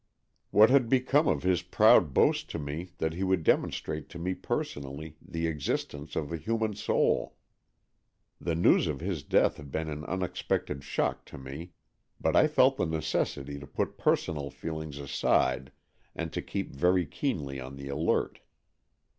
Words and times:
What 0.49 0.71
had 0.71 0.89
become 0.89 1.27
of 1.27 1.43
his 1.43 1.61
proud 1.61 2.11
boast 2.11 2.49
to 2.49 2.57
me 2.57 2.89
that 2.97 3.13
he 3.13 3.21
would 3.23 3.43
demonstrate 3.43 4.09
to 4.09 4.17
me 4.17 4.33
personally 4.33 5.15
the 5.21 5.45
existence 5.45 6.15
of 6.15 6.29
the 6.31 6.37
human 6.37 6.73
soul.^ 6.73 7.35
The 8.43 8.55
news 8.55 8.87
of 8.87 8.99
his 8.99 9.21
death 9.21 9.57
had 9.57 9.69
been 9.71 9.89
an 9.89 10.03
unexpected 10.05 10.83
shock 10.83 11.23
to 11.25 11.37
me, 11.37 11.73
but 12.19 12.35
I 12.35 12.47
felt 12.47 12.77
the 12.77 12.87
necessity 12.87 13.59
to 13.59 13.67
put 13.67 13.99
personal 13.99 14.49
feelings 14.49 14.97
aside 14.97 15.71
and 16.15 16.33
to 16.33 16.41
keep 16.41 16.73
very 16.75 17.05
keenly 17.05 17.59
on 17.59 17.75
the 17.75 17.89
alert. 17.89 18.39